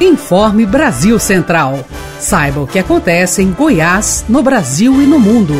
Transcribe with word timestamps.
Informe 0.00 0.66
Brasil 0.66 1.20
Central. 1.20 1.84
Saiba 2.18 2.60
o 2.60 2.66
que 2.66 2.80
acontece 2.80 3.42
em 3.42 3.52
Goiás, 3.52 4.24
no 4.28 4.42
Brasil 4.42 5.00
e 5.00 5.06
no 5.06 5.20
mundo. 5.20 5.54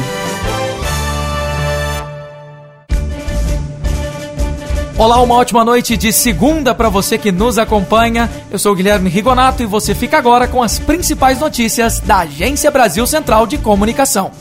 Olá, 4.98 5.22
uma 5.22 5.36
ótima 5.36 5.64
noite 5.64 5.96
de 5.96 6.12
segunda 6.12 6.74
para 6.74 6.88
você 6.88 7.16
que 7.16 7.30
nos 7.30 7.58
acompanha. 7.58 8.28
Eu 8.50 8.58
sou 8.58 8.74
Guilherme 8.74 9.08
Rigonato 9.08 9.62
e 9.62 9.66
você 9.66 9.94
fica 9.94 10.18
agora 10.18 10.48
com 10.48 10.62
as 10.62 10.80
principais 10.80 11.38
notícias 11.38 12.00
da 12.00 12.18
Agência 12.18 12.72
Brasil 12.72 13.06
Central 13.06 13.46
de 13.46 13.56
Comunicação. 13.56 14.32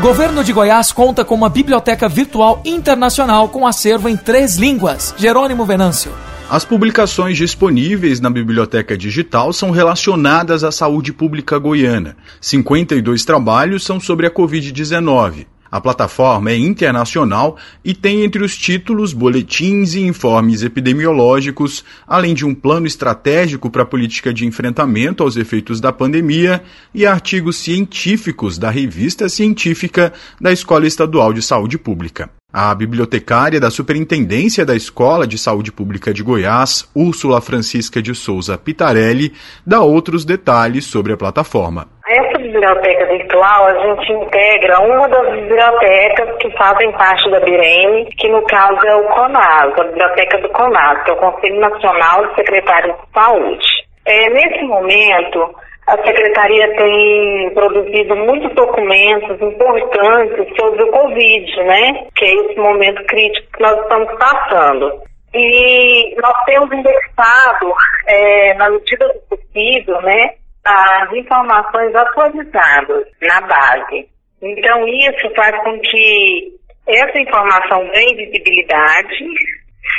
Governo 0.00 0.44
de 0.44 0.52
Goiás 0.52 0.92
conta 0.92 1.24
com 1.24 1.34
uma 1.34 1.48
biblioteca 1.48 2.08
virtual 2.08 2.60
internacional 2.64 3.48
com 3.48 3.66
acervo 3.66 4.08
em 4.08 4.16
três 4.16 4.56
línguas. 4.56 5.14
Jerônimo 5.16 5.64
Venâncio. 5.64 6.12
As 6.52 6.66
publicações 6.66 7.38
disponíveis 7.38 8.20
na 8.20 8.28
biblioteca 8.28 8.94
digital 8.94 9.54
são 9.54 9.70
relacionadas 9.70 10.62
à 10.62 10.70
saúde 10.70 11.10
pública 11.10 11.58
goiana. 11.58 12.14
52 12.42 13.24
trabalhos 13.24 13.82
são 13.82 13.98
sobre 13.98 14.26
a 14.26 14.30
Covid-19. 14.30 15.46
A 15.70 15.80
plataforma 15.80 16.50
é 16.50 16.56
internacional 16.58 17.56
e 17.82 17.94
tem 17.94 18.22
entre 18.22 18.44
os 18.44 18.54
títulos 18.54 19.14
boletins 19.14 19.94
e 19.94 20.02
informes 20.02 20.62
epidemiológicos, 20.62 21.82
além 22.06 22.34
de 22.34 22.44
um 22.44 22.54
plano 22.54 22.86
estratégico 22.86 23.70
para 23.70 23.84
a 23.84 23.86
política 23.86 24.30
de 24.30 24.44
enfrentamento 24.44 25.22
aos 25.22 25.38
efeitos 25.38 25.80
da 25.80 25.90
pandemia 25.90 26.62
e 26.94 27.06
artigos 27.06 27.56
científicos 27.56 28.58
da 28.58 28.68
revista 28.68 29.26
científica 29.26 30.12
da 30.38 30.52
Escola 30.52 30.86
Estadual 30.86 31.32
de 31.32 31.40
Saúde 31.40 31.78
Pública. 31.78 32.28
A 32.54 32.74
bibliotecária 32.74 33.58
da 33.58 33.70
Superintendência 33.70 34.66
da 34.66 34.76
Escola 34.76 35.26
de 35.26 35.38
Saúde 35.38 35.72
Pública 35.72 36.12
de 36.12 36.22
Goiás, 36.22 36.86
Úrsula 36.94 37.40
Francisca 37.40 38.02
de 38.02 38.14
Souza 38.14 38.58
Pitarelli, 38.58 39.32
dá 39.66 39.80
outros 39.80 40.22
detalhes 40.22 40.84
sobre 40.84 41.14
a 41.14 41.16
plataforma. 41.16 41.88
Essa 42.06 42.38
biblioteca 42.38 43.06
virtual, 43.06 43.66
a 43.68 43.96
gente 43.96 44.12
integra 44.12 44.80
uma 44.80 45.08
das 45.08 45.32
bibliotecas 45.32 46.36
que 46.42 46.50
fazem 46.58 46.92
parte 46.92 47.30
da 47.30 47.40
BIREM, 47.40 48.04
que 48.18 48.28
no 48.28 48.42
caso 48.42 48.86
é 48.86 48.96
o 48.96 49.04
CONAS, 49.04 49.72
a 49.78 49.84
biblioteca 49.84 50.38
do 50.42 50.48
CONAS, 50.50 51.04
que 51.04 51.10
é 51.10 51.14
o 51.14 51.16
Conselho 51.16 51.58
Nacional 51.58 52.26
de 52.26 52.34
Secretários 52.34 52.96
de 52.96 53.12
Saúde. 53.14 53.66
É, 54.04 54.28
nesse 54.28 54.62
momento, 54.64 55.54
a 55.92 56.06
Secretaria 56.06 56.74
tem 56.74 57.50
produzido 57.52 58.16
muitos 58.16 58.54
documentos 58.54 59.38
importantes 59.42 60.56
sobre 60.58 60.84
o 60.84 60.90
Covid, 60.90 61.56
né? 61.64 62.06
Que 62.16 62.24
é 62.24 62.34
esse 62.34 62.56
momento 62.58 63.04
crítico 63.04 63.46
que 63.52 63.62
nós 63.62 63.78
estamos 63.78 64.08
passando. 64.18 65.02
E 65.34 66.14
nós 66.18 66.34
temos 66.46 66.72
indexado, 66.72 67.74
é, 68.06 68.54
na 68.54 68.70
medida 68.70 69.06
do 69.08 69.36
possível, 69.36 70.00
né, 70.00 70.30
as 70.64 71.12
informações 71.12 71.94
atualizadas 71.94 73.06
na 73.20 73.40
base. 73.42 74.08
Então, 74.40 74.88
isso 74.88 75.30
faz 75.34 75.56
com 75.62 75.78
que 75.78 76.52
essa 76.88 77.18
informação 77.20 77.86
ganhe 77.88 78.14
visibilidade, 78.14 79.24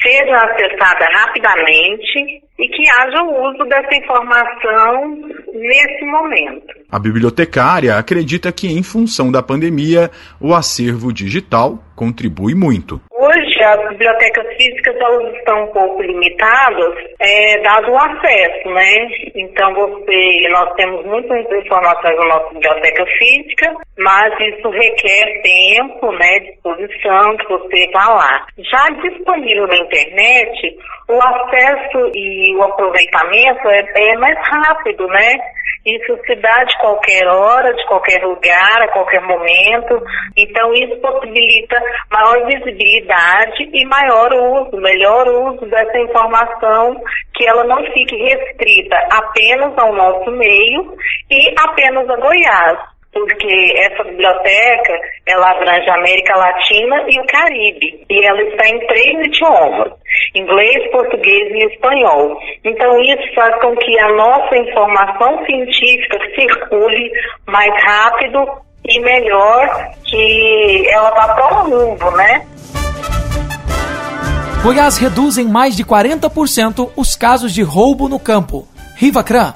seja 0.02 0.38
acessada 0.38 1.06
rapidamente 1.12 2.44
e 2.60 2.68
que 2.68 2.90
haja 2.90 3.24
o 3.24 3.50
uso 3.50 3.64
dessa 3.66 3.96
informação 3.96 5.18
nesse 5.54 6.06
momento. 6.06 6.68
A 6.92 7.00
bibliotecária 7.00 7.98
acredita 7.98 8.52
que, 8.52 8.68
em 8.68 8.84
função 8.84 9.32
da 9.32 9.42
pandemia, 9.42 10.10
o 10.40 10.54
acervo 10.54 11.12
digital 11.12 11.84
contribui 11.96 12.54
muito. 12.54 13.02
Hoje, 13.12 13.43
as 13.64 13.90
bibliotecas 13.90 14.48
físicas 14.56 14.96
elas 15.00 15.36
estão 15.36 15.64
um 15.64 15.72
pouco 15.72 16.02
limitadas, 16.02 16.96
é, 17.20 17.62
dado 17.62 17.92
o 17.92 17.98
acesso, 17.98 18.70
né? 18.70 19.08
Então, 19.36 19.74
você, 19.74 20.48
nós 20.50 20.74
temos 20.76 21.06
muitas 21.06 21.40
informações 21.52 22.18
na 22.18 22.26
nossa 22.26 22.54
biblioteca 22.54 23.06
física, 23.18 23.74
mas 23.98 24.34
isso 24.40 24.70
requer 24.70 25.42
tempo, 25.42 26.12
né, 26.12 26.40
disposição, 26.40 27.38
que 27.38 27.48
você 27.48 27.90
vá 27.92 28.14
lá. 28.14 28.46
Já 28.58 28.90
disponível 29.02 29.68
na 29.68 29.78
internet, 29.78 30.78
o 31.10 31.18
acesso 31.22 32.12
e 32.16 32.56
o 32.56 32.64
aproveitamento 32.64 33.68
é, 33.70 34.12
é 34.12 34.18
mais 34.18 34.38
rápido, 34.48 35.08
né? 35.08 35.32
Isso 35.86 36.18
se 36.26 36.36
dá 36.36 36.64
de 36.64 36.78
qualquer 36.78 37.28
hora, 37.28 37.74
de 37.74 37.86
qualquer 37.88 38.24
lugar, 38.24 38.82
a 38.82 38.88
qualquer 38.94 39.22
momento. 39.22 40.02
Então, 40.38 40.74
isso 40.74 40.96
possibilita 41.02 41.76
maior 42.10 42.46
visibilidade 42.46 43.53
e 43.62 43.86
maior 43.86 44.34
uso, 44.34 44.78
melhor 44.78 45.28
uso 45.28 45.66
dessa 45.68 46.00
informação, 46.00 46.96
que 47.36 47.48
ela 47.48 47.64
não 47.66 47.84
fique 47.92 48.16
restrita 48.16 48.96
apenas 49.12 49.78
ao 49.78 49.94
nosso 49.94 50.32
meio 50.32 50.96
e 51.30 51.54
apenas 51.60 52.10
a 52.10 52.16
Goiás 52.16 52.94
porque 53.14 53.74
essa 53.78 54.04
biblioteca 54.04 55.00
ela 55.28 55.52
abrange 55.52 55.88
a 55.88 55.96
América 55.96 56.36
Latina 56.36 57.06
e 57.08 57.20
o 57.20 57.26
Caribe 57.28 58.06
e 58.10 58.26
ela 58.26 58.42
está 58.42 58.68
em 58.68 58.80
três 58.88 59.28
idiomas 59.28 59.94
inglês, 60.36 60.92
português 60.92 61.52
e 61.52 61.74
espanhol. 61.74 62.38
Então 62.64 63.02
isso 63.02 63.36
faz 63.36 63.56
com 63.62 63.76
que 63.76 64.00
a 64.00 64.10
nossa 64.14 64.58
informação 64.58 65.46
científica 65.46 66.18
circule 66.36 67.12
mais 67.48 67.72
rápido 67.84 68.46
e 68.86 69.00
melhor 69.00 69.70
que 70.06 70.88
ela 70.90 71.12
vá 71.12 71.36
para 71.36 71.64
o 71.64 71.70
mundo, 71.70 72.12
né? 72.18 72.46
Goiás 74.64 74.98
reduz 74.98 75.38
em 75.38 75.46
mais 75.46 75.76
de 75.76 75.84
40% 75.84 76.90
os 76.96 77.18
casos 77.18 77.54
de 77.54 77.62
roubo 77.62 78.08
no 78.08 78.18
campo. 78.18 78.66
Rivacran, 78.96 79.54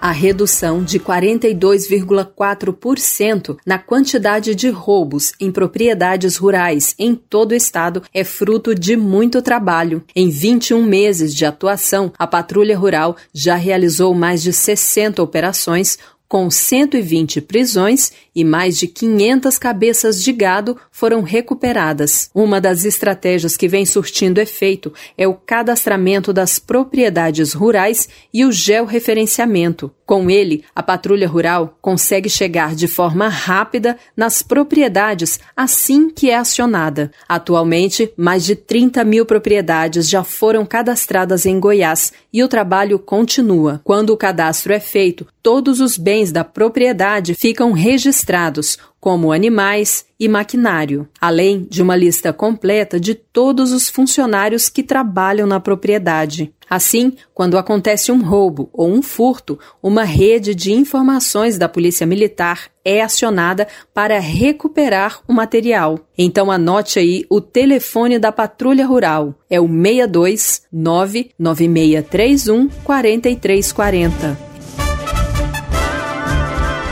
a 0.00 0.12
redução 0.12 0.82
de 0.82 0.98
42,4% 0.98 3.58
na 3.66 3.78
quantidade 3.78 4.54
de 4.54 4.70
roubos 4.70 5.34
em 5.38 5.52
propriedades 5.52 6.38
rurais 6.38 6.94
em 6.98 7.14
todo 7.14 7.52
o 7.52 7.54
estado 7.54 8.02
é 8.14 8.24
fruto 8.24 8.74
de 8.74 8.96
muito 8.96 9.42
trabalho. 9.42 10.02
Em 10.16 10.30
21 10.30 10.82
meses 10.84 11.34
de 11.34 11.44
atuação, 11.44 12.10
a 12.18 12.26
Patrulha 12.26 12.78
Rural 12.78 13.14
já 13.34 13.56
realizou 13.56 14.14
mais 14.14 14.42
de 14.42 14.54
60 14.54 15.22
operações, 15.22 15.98
com 16.30 16.48
120 16.48 17.40
prisões 17.40 18.12
e 18.32 18.44
mais 18.44 18.78
de 18.78 18.86
500 18.86 19.58
cabeças 19.58 20.22
de 20.22 20.32
gado 20.32 20.76
foram 20.92 21.22
recuperadas. 21.22 22.30
Uma 22.32 22.60
das 22.60 22.84
estratégias 22.84 23.56
que 23.56 23.66
vem 23.66 23.84
surtindo 23.84 24.40
efeito 24.40 24.92
é 25.18 25.26
o 25.26 25.34
cadastramento 25.34 26.32
das 26.32 26.60
propriedades 26.60 27.52
rurais 27.52 28.08
e 28.32 28.44
o 28.44 28.52
georreferenciamento. 28.52 29.90
Com 30.06 30.30
ele, 30.30 30.64
a 30.74 30.82
patrulha 30.82 31.28
rural 31.28 31.76
consegue 31.80 32.28
chegar 32.28 32.74
de 32.74 32.86
forma 32.88 33.28
rápida 33.28 33.96
nas 34.16 34.42
propriedades 34.42 35.38
assim 35.56 36.10
que 36.10 36.30
é 36.30 36.36
acionada. 36.36 37.10
Atualmente, 37.28 38.12
mais 38.16 38.44
de 38.44 38.54
30 38.54 39.04
mil 39.04 39.24
propriedades 39.24 40.08
já 40.08 40.22
foram 40.22 40.64
cadastradas 40.64 41.46
em 41.46 41.58
Goiás 41.58 42.12
e 42.32 42.42
o 42.42 42.48
trabalho 42.48 42.98
continua. 42.98 43.80
Quando 43.84 44.10
o 44.10 44.16
cadastro 44.16 44.72
é 44.72 44.80
feito, 44.80 45.26
todos 45.42 45.80
os 45.80 45.96
bens 45.96 46.19
da 46.30 46.44
propriedade 46.44 47.34
ficam 47.34 47.72
registrados, 47.72 48.76
como 49.00 49.32
animais 49.32 50.04
e 50.18 50.28
maquinário, 50.28 51.08
além 51.18 51.66
de 51.68 51.82
uma 51.82 51.96
lista 51.96 52.32
completa 52.32 53.00
de 53.00 53.14
todos 53.14 53.72
os 53.72 53.88
funcionários 53.88 54.68
que 54.68 54.82
trabalham 54.82 55.46
na 55.46 55.58
propriedade. 55.58 56.52
Assim, 56.68 57.14
quando 57.34 57.56
acontece 57.58 58.12
um 58.12 58.22
roubo 58.22 58.68
ou 58.72 58.88
um 58.88 59.02
furto, 59.02 59.58
uma 59.82 60.04
rede 60.04 60.54
de 60.54 60.72
informações 60.72 61.58
da 61.58 61.68
Polícia 61.68 62.06
Militar 62.06 62.68
é 62.84 63.02
acionada 63.02 63.66
para 63.92 64.20
recuperar 64.20 65.20
o 65.26 65.32
material. 65.32 65.98
Então 66.16 66.48
anote 66.50 66.98
aí 67.00 67.24
o 67.28 67.40
telefone 67.40 68.20
da 68.20 68.30
Patrulha 68.30 68.86
Rural. 68.86 69.34
É 69.48 69.60
o 69.60 69.66
62 69.66 70.62
99631 70.70 72.68
4340. 72.84 74.49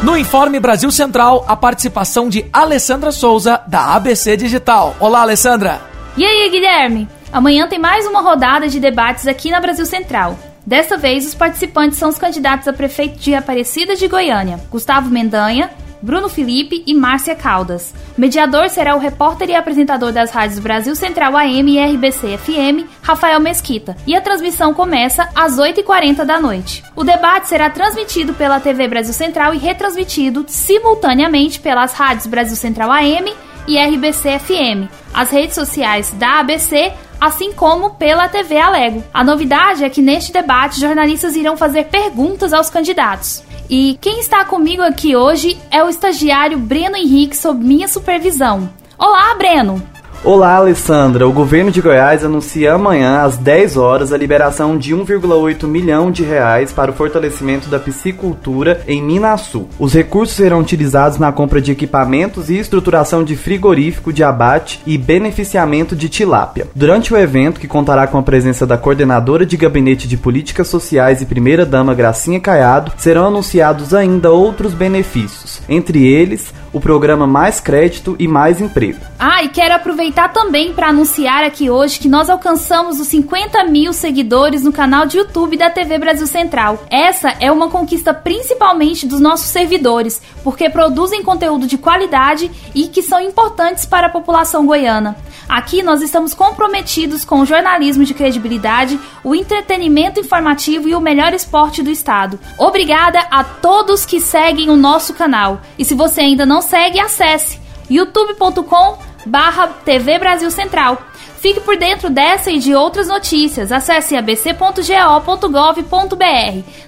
No 0.01 0.17
Informe 0.17 0.61
Brasil 0.61 0.93
Central, 0.93 1.45
a 1.49 1.57
participação 1.57 2.29
de 2.29 2.47
Alessandra 2.53 3.11
Souza, 3.11 3.61
da 3.67 3.97
ABC 3.97 4.37
Digital. 4.37 4.95
Olá, 5.01 5.23
Alessandra! 5.23 5.81
E 6.17 6.25
aí, 6.25 6.49
Guilherme? 6.51 7.09
Amanhã 7.33 7.67
tem 7.67 7.81
mais 7.81 8.07
uma 8.07 8.21
rodada 8.21 8.69
de 8.69 8.79
debates 8.79 9.27
aqui 9.27 9.51
na 9.51 9.61
Brasil 9.61 9.85
Central. 9.85 10.39
Dessa 10.65 10.97
vez, 10.97 11.27
os 11.27 11.35
participantes 11.35 11.99
são 11.99 12.11
os 12.11 12.17
candidatos 12.17 12.69
a 12.69 12.73
prefeito 12.73 13.19
de 13.19 13.35
Aparecida 13.35 13.97
de 13.97 14.07
Goiânia, 14.07 14.61
Gustavo 14.71 15.11
Mendanha, 15.11 15.69
Bruno 16.03 16.29
Felipe 16.29 16.83
e 16.87 16.95
Márcia 16.95 17.35
Caldas. 17.35 17.95
Mediador 18.17 18.69
será 18.69 18.95
o 18.95 18.99
repórter 18.99 19.51
e 19.51 19.55
apresentador 19.55 20.13
das 20.13 20.31
rádios 20.31 20.59
Brasil 20.59 20.95
Central 20.95 21.37
AM 21.37 21.71
e 21.71 21.79
RBC 21.79 22.39
FM, 22.39 22.89
Rafael 23.03 23.41
Mesquita, 23.41 23.97
e 24.07 24.15
a 24.17 24.21
transmissão 24.21 24.75
começa 24.75 25.29
às 25.35 25.57
8h40 25.57 26.25
da 26.25 26.41
noite. 26.41 26.85
O 26.95 27.05
debate 27.05 27.49
será 27.49 27.71
transmitido 27.71 28.35
pela 28.35 28.61
TV 28.61 28.89
Brasil 28.89 29.15
Central 29.15 29.55
e 29.55 29.59
retransmitido 29.59 30.45
simultaneamente 30.49 31.61
pelas 31.61 31.93
rádios 31.95 32.27
Brasil 32.27 32.57
Central 32.57 32.91
AM 32.91 33.33
e 33.67 33.79
RBC 33.79 34.39
FM, 34.39 34.91
as 35.13 35.31
redes 35.31 35.55
sociais 35.55 36.11
da 36.13 36.41
ABC, 36.41 36.93
assim 37.21 37.53
como 37.53 37.91
pela 37.91 38.29
TV 38.29 38.57
Alego. 38.59 39.05
A 39.13 39.23
novidade 39.23 39.85
é 39.85 39.91
que 39.91 40.01
neste 40.01 40.33
debate 40.33 40.81
jornalistas 40.81 41.37
irão 41.37 41.57
fazer 41.57 41.85
perguntas 41.85 42.53
aos 42.53 42.71
candidatos. 42.71 43.43
E 43.71 43.99
quem 44.01 44.21
está 44.21 44.47
comigo 44.47 44.81
aqui 44.81 45.15
hoje 45.15 45.59
é 45.71 45.85
o 45.85 45.91
estagiário 45.91 46.59
Breno 46.59 46.97
Henrique 46.97 47.37
sob 47.37 47.63
minha 47.63 47.87
supervisão. 47.87 48.71
Olá, 48.99 49.35
Breno! 49.35 49.83
Olá, 50.25 50.57
Alessandra. 50.57 51.29
O 51.29 51.33
governo 51.33 51.71
de 51.71 51.81
Goiás 51.81 52.25
anuncia 52.25 52.75
amanhã, 52.75 53.23
às 53.23 53.37
10 53.37 53.77
horas, 53.77 54.13
a 54.13 54.17
liberação 54.17 54.77
de 54.77 54.93
1,8 54.93 55.65
milhão 55.69 56.11
de 56.11 56.25
reais 56.25 56.73
para 56.73 56.91
o 56.91 56.95
fortalecimento 56.95 57.69
da 57.69 57.79
piscicultura 57.79 58.83
em 58.89 59.01
Minasul. 59.01 59.69
Os 59.79 59.95
recursos 59.95 60.37
serão 60.37 60.59
utilizados 60.59 61.19
na 61.19 61.31
compra 61.31 61.61
de 61.61 61.71
equipamentos 61.71 62.51
e 62.51 62.59
estruturação 62.59 63.23
de 63.23 63.37
frigorífico 63.37 64.13
de 64.13 64.25
abate 64.25 64.83
e 64.85 64.99
beneficiamento 64.99 65.95
de 65.95 66.09
tilápia. 66.09 66.67
Durante 66.75 67.15
o 67.15 67.17
evento, 67.17 67.61
que 67.61 67.69
contará 67.69 68.09
com 68.09 68.19
a 68.19 68.23
presença 68.23 68.67
da 68.67 68.77
coordenadora 68.77 69.47
de 69.47 69.57
gabinete 69.57 70.09
de 70.09 70.17
políticas 70.17 70.67
sociais 70.67 71.23
e 71.23 71.27
primeira-dama 71.27 71.95
Gracinha 71.95 72.41
Caiado, 72.41 72.93
serão 72.97 73.29
anunciados 73.29 73.95
ainda 73.95 74.33
outros 74.33 74.75
benefícios, 74.75 75.58
entre 75.69 76.07
eles 76.07 76.53
o 76.73 76.81
programa 76.81 77.27
Mais 77.27 77.61
Crédito 77.61 78.17
e 78.19 78.29
Mais 78.29 78.61
Emprego. 78.61 78.99
Ah, 79.19 79.43
e 79.43 79.49
quero 79.49 79.75
aproveitar 79.75 80.33
também 80.33 80.73
para 80.73 80.89
anunciar 80.89 81.45
aqui 81.45 81.71
hoje 81.71 81.99
que 81.99 82.09
nós 82.09 82.29
alcançamos 82.31 83.01
os 83.01 83.09
50 83.09 83.65
mil 83.65 83.93
seguidores 83.93 84.63
no 84.63 84.73
canal 84.73 85.07
de 85.07 85.19
YouTube 85.19 85.57
da 85.57 85.71
TV 85.71 85.99
Brasil 85.99 86.27
Central. 86.27 86.85
Essa 86.91 87.35
é 87.41 87.51
uma 87.51 87.69
conquista 87.69 88.13
principalmente 88.13 89.07
dos 89.07 89.21
nossos 89.21 89.49
servidores, 89.49 90.21
porque 90.45 90.69
produzem 90.71 91.23
conteúdo 91.23 91.67
de 91.67 91.79
qualidade 91.79 92.51
e 92.75 92.89
que 92.89 93.03
são 93.03 93.21
importantes 93.21 93.85
para 93.85 94.07
a 94.07 94.11
população 94.11 94.67
goiana. 94.67 95.17
Aqui 95.49 95.83
nós 95.83 96.03
estamos 96.03 96.35
comprometidos 96.35 97.25
com 97.25 97.41
o 97.41 97.47
jornalismo 97.47 98.05
de 98.05 98.13
credibilidade, 98.13 99.01
o 99.25 99.35
entretenimento 99.35 100.21
informativo 100.21 100.89
e 100.89 100.95
o 100.95 101.01
melhor 101.01 101.33
esporte 101.33 101.83
do 101.83 101.91
estado. 101.91 102.39
Obrigada 102.59 103.19
a 103.31 103.43
todos 103.43 104.05
que 104.05 104.21
seguem 104.21 104.69
o 104.69 104.77
nosso 104.77 105.15
canal. 105.15 105.58
E 105.79 105.85
se 105.85 105.95
você 105.95 106.21
ainda 106.21 106.45
não 106.45 106.61
segue, 106.61 106.99
acesse 106.99 107.61
youtube.com 107.91 108.99
barra 109.27 109.69
TV 109.85 110.19
Brasil 110.19 110.51
Central. 110.51 110.99
Fique 111.41 111.61
por 111.61 111.77
dentro 111.77 112.11
dessa 112.11 112.51
e 112.51 112.59
de 112.59 112.75
outras 112.75 113.07
notícias. 113.07 113.71
Acesse 113.71 114.17
abc.go.gov.br. 114.17 114.65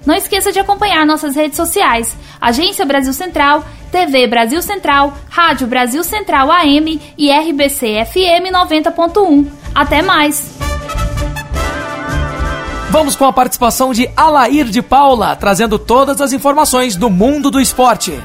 Não 0.05 0.15
esqueça 0.15 0.51
de 0.51 0.59
acompanhar 0.59 1.07
nossas 1.07 1.37
redes 1.37 1.57
sociais. 1.57 2.17
Agência 2.41 2.85
Brasil 2.85 3.13
Central, 3.13 3.65
TV 3.93 4.27
Brasil 4.27 4.61
Central, 4.61 5.15
Rádio 5.29 5.69
Brasil 5.69 6.03
Central 6.03 6.51
AM 6.51 7.01
e 7.17 7.31
RBC 7.31 8.05
FM 8.07 8.51
90.1. 8.53 9.47
Até 9.73 10.03
mais! 10.03 10.59
Vamos 12.91 13.15
com 13.15 13.25
a 13.25 13.33
participação 13.33 13.93
de 13.93 14.11
Alair 14.17 14.65
de 14.65 14.83
Paula, 14.83 15.37
trazendo 15.37 15.79
todas 15.79 16.21
as 16.21 16.33
informações 16.33 16.97
do 16.97 17.09
mundo 17.09 17.49
do 17.49 17.61
esporte. 17.61 18.21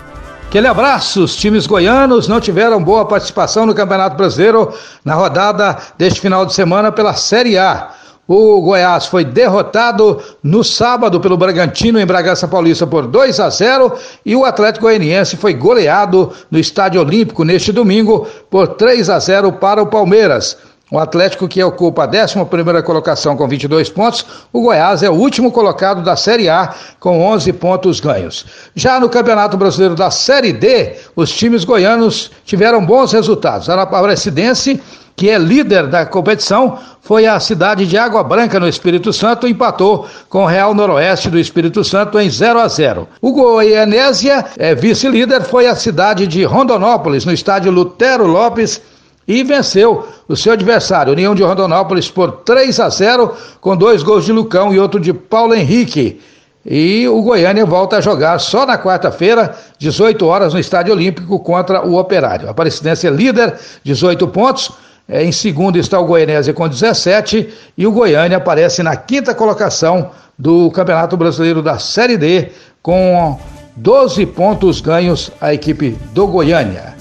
Aquele 0.47 0.68
abraço, 0.68 1.24
os 1.24 1.36
times 1.36 1.68
goianos 1.68 2.27
não 2.30 2.39
tiveram 2.39 2.81
boa 2.81 3.03
participação 3.06 3.65
no 3.65 3.75
Campeonato 3.75 4.15
Brasileiro 4.15 4.74
na 5.03 5.13
rodada 5.13 5.77
deste 5.97 6.21
final 6.21 6.45
de 6.45 6.53
semana 6.53 6.92
pela 6.92 7.13
Série 7.13 7.57
A. 7.57 7.89
O 8.27 8.62
Goiás 8.62 9.06
foi 9.06 9.24
derrotado 9.24 10.19
no 10.42 10.63
sábado 10.63 11.19
pelo 11.19 11.38
Bragantino 11.38 12.00
em 12.00 12.06
Bragança 12.06 12.47
Paulista 12.47 12.88
por 12.88 13.06
2 13.06 13.39
a 13.39 13.50
0 13.50 13.94
e 14.25 14.36
o 14.36 14.45
Atlético 14.45 14.86
Goianiense 14.86 15.36
foi 15.36 15.53
goleado 15.53 16.31
no 16.50 16.57
Estádio 16.57 17.01
Olímpico 17.01 17.44
neste 17.44 17.71
domingo 17.71 18.25
por 18.50 18.69
3 18.69 19.09
a 19.09 19.19
0 19.19 19.53
para 19.53 19.83
o 19.83 19.88
Palmeiras. 19.88 20.57
O 20.92 21.00
Atlético, 21.00 21.48
que 21.48 21.64
ocupa 21.64 22.04
a 22.04 22.08
11 22.08 22.84
colocação 22.84 23.36
com 23.36 23.48
22 23.48 23.90
pontos, 23.90 24.24
o 24.54 24.62
Goiás 24.62 25.02
é 25.02 25.10
o 25.10 25.14
último 25.14 25.52
colocado 25.52 26.04
da 26.04 26.16
Série 26.16 26.48
A 26.48 26.76
com 27.00 27.24
11 27.24 27.54
pontos 27.54 28.00
ganhos. 28.00 28.46
Já 28.76 29.00
no 29.00 29.10
Campeonato 29.10 29.58
Brasileiro 29.58 29.96
da 29.96 30.12
Série 30.12 30.54
D, 30.54 30.94
os 31.16 31.32
times 31.32 31.64
goianos 31.64 32.30
tiveram 32.46 32.86
bons 32.86 33.14
resultados. 33.14 33.68
A 33.68 33.82
Aparecidense, 33.82 34.80
que 35.16 35.28
é 35.28 35.40
líder 35.40 35.88
da 35.88 36.06
competição, 36.06 36.78
foi 37.02 37.26
a 37.26 37.40
cidade 37.40 37.88
de 37.88 37.98
Água 37.98 38.24
Branca, 38.24 38.60
no 38.60 38.68
Espírito 38.68 39.12
Santo, 39.12 39.48
empatou 39.48 40.08
com 40.30 40.44
o 40.44 40.48
Real 40.48 40.76
Noroeste 40.76 41.31
do 41.31 41.40
Espírito 41.40 41.84
Santo 41.84 42.20
em 42.20 42.30
0 42.30 42.60
a 42.60 42.68
0. 42.68 43.08
O 43.20 43.34
Goianésia, 43.34 44.46
é, 44.56 44.76
vice-líder, 44.76 45.42
foi 45.46 45.66
a 45.66 45.76
cidade 45.76 46.28
de 46.28 46.44
Rondonópolis, 46.44 47.26
no 47.26 47.34
estádio 47.34 47.72
Lutero 47.72 48.28
Lopes 48.28 48.80
e 49.27 49.44
venceu 49.44 50.07
o 50.27 50.36
seu 50.36 50.54
adversário, 50.54 51.13
União 51.13 51.33
de 51.33 51.44
Rondonópolis, 51.44 52.10
por 52.10 52.31
3 52.44 52.80
a 52.80 52.89
0, 52.89 53.33
com 53.60 53.75
dois 53.75 54.04
gols 54.04 54.25
de 54.25 54.31
Lucão 54.31 54.74
e 54.74 54.80
outro 54.80 55.00
de 55.00 55.13
Paulo 55.13 55.54
Henrique. 55.54 56.22
E 56.66 57.07
o 57.07 57.22
Goiânia 57.22 57.66
volta 57.66 57.98
a 57.98 58.01
jogar 58.01 58.39
só 58.39 58.66
na 58.66 58.77
quarta-feira, 58.77 59.56
18 59.77 60.25
horas, 60.25 60.54
no 60.54 60.60
Estádio 60.60 60.94
Olímpico 60.94 61.39
contra 61.39 61.86
o 61.86 61.98
Operário. 61.98 62.48
A 62.48 62.51
Aparecidense 62.51 63.06
é 63.06 63.12
líder, 63.12 63.56
18 63.83 64.27
pontos. 64.30 64.72
É, 65.07 65.24
em 65.24 65.31
segundo 65.31 65.78
está 65.78 66.00
o 66.00 66.06
Goianésia 66.06 66.51
com 66.51 66.68
17 66.68 67.54
e 67.78 67.86
o 67.86 67.92
Goiânia 67.92 68.38
aparece 68.38 68.81
na 68.81 68.95
quinta 68.95 69.36
colocação 69.36 70.10
do 70.38 70.71
Campeonato 70.71 71.16
Brasileiro 71.16 71.62
da 71.62 71.78
Série 71.78 72.18
D 72.18 72.50
com 72.81 73.39
12 73.75 74.25
pontos 74.25 74.81
ganhos 74.81 75.31
a 75.39 75.54
equipe 75.54 75.95
do 76.12 76.25
Goiânia. 76.25 76.94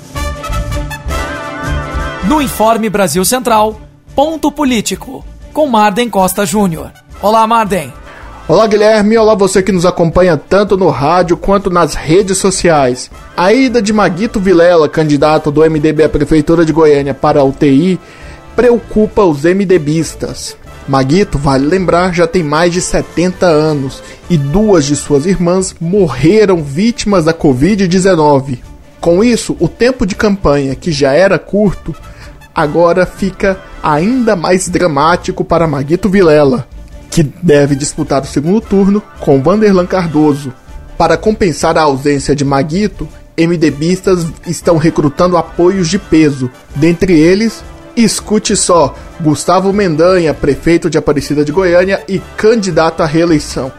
No 2.26 2.40
Informe 2.40 2.88
Brasil 2.88 3.22
Central, 3.22 3.78
ponto 4.14 4.50
político, 4.50 5.22
com 5.52 5.66
Marden 5.66 6.08
Costa 6.08 6.46
Júnior. 6.46 6.90
Olá, 7.20 7.46
Marden. 7.46 7.92
Olá, 8.48 8.66
Guilherme. 8.66 9.18
Olá, 9.18 9.34
você 9.34 9.62
que 9.62 9.70
nos 9.70 9.84
acompanha 9.84 10.34
tanto 10.34 10.74
no 10.74 10.88
rádio 10.88 11.36
quanto 11.36 11.68
nas 11.68 11.94
redes 11.94 12.38
sociais. 12.38 13.10
A 13.36 13.52
ida 13.52 13.82
de 13.82 13.92
Maguito 13.92 14.40
Vilela, 14.40 14.88
candidato 14.88 15.50
do 15.50 15.60
MDB 15.60 16.04
à 16.04 16.08
Prefeitura 16.08 16.64
de 16.64 16.72
Goiânia 16.72 17.12
para 17.12 17.40
a 17.40 17.44
UTI, 17.44 18.00
preocupa 18.56 19.22
os 19.22 19.44
MDBistas. 19.44 20.56
Maguito, 20.88 21.36
vale 21.36 21.66
lembrar, 21.66 22.14
já 22.14 22.26
tem 22.26 22.42
mais 22.42 22.72
de 22.72 22.80
70 22.80 23.44
anos 23.44 24.02
e 24.30 24.38
duas 24.38 24.86
de 24.86 24.96
suas 24.96 25.26
irmãs 25.26 25.74
morreram 25.78 26.62
vítimas 26.62 27.26
da 27.26 27.34
Covid-19. 27.34 28.60
Com 28.98 29.22
isso, 29.22 29.54
o 29.60 29.68
tempo 29.68 30.06
de 30.06 30.14
campanha, 30.14 30.74
que 30.74 30.90
já 30.90 31.12
era 31.12 31.38
curto, 31.38 31.94
agora 32.54 33.04
fica 33.04 33.58
ainda 33.82 34.36
mais 34.36 34.68
dramático 34.68 35.44
para 35.44 35.66
Maguito 35.66 36.08
Vilela, 36.08 36.66
que 37.10 37.22
deve 37.22 37.74
disputar 37.74 38.22
o 38.22 38.26
segundo 38.26 38.60
turno 38.60 39.02
com 39.20 39.42
Vanderlan 39.42 39.86
Cardoso. 39.86 40.52
Para 40.96 41.16
compensar 41.16 41.76
a 41.76 41.82
ausência 41.82 42.34
de 42.34 42.44
Maguito, 42.44 43.08
MDBistas 43.36 44.26
estão 44.46 44.76
recrutando 44.76 45.36
apoios 45.36 45.88
de 45.88 45.98
peso, 45.98 46.50
dentre 46.76 47.18
eles, 47.18 47.64
escute 47.96 48.56
só, 48.56 48.94
Gustavo 49.20 49.72
Mendanha, 49.72 50.32
prefeito 50.32 50.88
de 50.88 50.98
Aparecida 50.98 51.44
de 51.44 51.50
Goiânia 51.52 52.02
e 52.08 52.20
candidato 52.36 53.02
à 53.02 53.06
reeleição. 53.06 53.72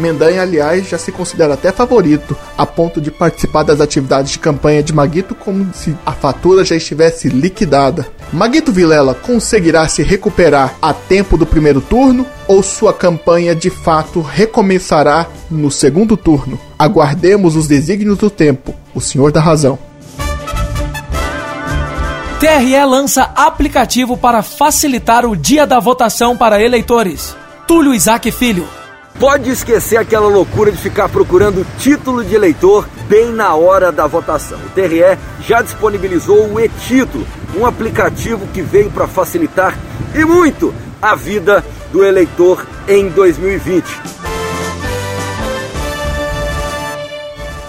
Mendanha, 0.00 0.42
aliás, 0.42 0.88
já 0.88 0.98
se 0.98 1.12
considera 1.12 1.54
até 1.54 1.70
favorito, 1.70 2.36
a 2.56 2.64
ponto 2.64 3.00
de 3.00 3.10
participar 3.10 3.62
das 3.62 3.80
atividades 3.80 4.32
de 4.32 4.38
campanha 4.38 4.82
de 4.82 4.92
Maguito 4.92 5.34
como 5.34 5.72
se 5.74 5.96
a 6.04 6.12
fatura 6.12 6.64
já 6.64 6.74
estivesse 6.74 7.28
liquidada. 7.28 8.06
Maguito 8.32 8.72
Vilela 8.72 9.14
conseguirá 9.14 9.86
se 9.88 10.02
recuperar 10.02 10.74
a 10.80 10.92
tempo 10.92 11.36
do 11.36 11.46
primeiro 11.46 11.80
turno 11.80 12.26
ou 12.48 12.62
sua 12.62 12.92
campanha 12.92 13.54
de 13.54 13.70
fato 13.70 14.20
recomeçará 14.20 15.26
no 15.50 15.70
segundo 15.70 16.16
turno? 16.16 16.58
Aguardemos 16.78 17.54
os 17.54 17.66
desígnios 17.66 18.18
do 18.18 18.30
tempo, 18.30 18.74
o 18.94 19.00
senhor 19.00 19.30
da 19.30 19.40
razão. 19.40 19.78
TRE 22.40 22.84
lança 22.86 23.30
aplicativo 23.36 24.16
para 24.16 24.42
facilitar 24.42 25.26
o 25.26 25.36
dia 25.36 25.66
da 25.66 25.78
votação 25.78 26.34
para 26.34 26.62
eleitores. 26.62 27.36
Túlio 27.66 27.92
Isaac 27.92 28.30
Filho 28.32 28.66
Pode 29.20 29.50
esquecer 29.50 29.98
aquela 29.98 30.28
loucura 30.28 30.72
de 30.72 30.78
ficar 30.78 31.06
procurando 31.10 31.66
título 31.78 32.24
de 32.24 32.34
eleitor 32.34 32.88
bem 33.06 33.30
na 33.30 33.54
hora 33.54 33.92
da 33.92 34.06
votação. 34.06 34.58
O 34.58 34.70
TRE 34.70 35.18
já 35.46 35.60
disponibilizou 35.60 36.50
o 36.50 36.58
e-título, 36.58 37.26
um 37.54 37.66
aplicativo 37.66 38.46
que 38.46 38.62
veio 38.62 38.90
para 38.90 39.06
facilitar 39.06 39.78
e 40.14 40.24
muito 40.24 40.74
a 41.02 41.14
vida 41.14 41.62
do 41.92 42.02
eleitor 42.02 42.66
em 42.88 43.10
2020. 43.10 43.84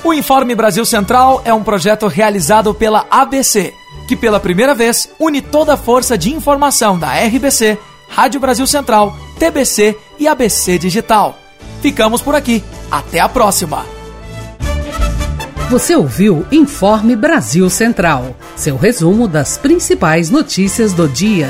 O 0.06 0.14
Informe 0.14 0.56
Brasil 0.56 0.86
Central 0.86 1.42
é 1.44 1.54
um 1.54 1.64
projeto 1.64 2.08
realizado 2.08 2.74
pela 2.74 3.06
ABC, 3.12 3.74
que 4.08 4.16
pela 4.16 4.40
primeira 4.40 4.74
vez 4.74 5.10
une 5.20 5.42
toda 5.42 5.74
a 5.74 5.78
força 5.78 6.18
de 6.18 6.34
informação 6.34 6.98
da 6.98 7.12
RBC, 7.26 7.78
Rádio 8.08 8.40
Brasil 8.40 8.66
Central, 8.66 9.14
TBC 9.38 9.98
e 10.18 10.30
ABC 10.30 10.78
Digital. 10.78 11.41
Ficamos 11.82 12.22
por 12.22 12.36
aqui. 12.36 12.64
Até 12.90 13.20
a 13.20 13.28
próxima. 13.28 13.86
Você 15.70 15.96
ouviu 15.96 16.46
Informe 16.52 17.16
Brasil 17.16 17.70
Central, 17.70 18.36
seu 18.58 18.76
resumo 18.76 19.26
das 19.28 19.58
principais 19.58 20.30
notícias 20.30 20.92
do 20.92 21.08
dia. 21.08 21.48